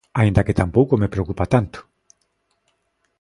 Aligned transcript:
Aínda 0.19 0.45
que 0.47 0.57
tampouco 0.61 0.93
me 1.01 1.11
preocupa 1.13 1.45
tanto. 1.53 1.79